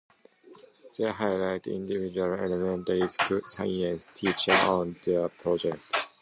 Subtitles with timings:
[0.97, 6.07] They highlighted individual elementary science teachers and their projects.